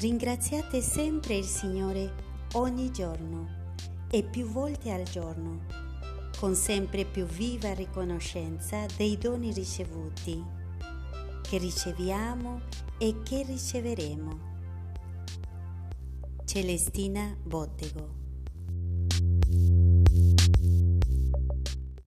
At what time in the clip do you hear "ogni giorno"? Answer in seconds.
2.54-3.74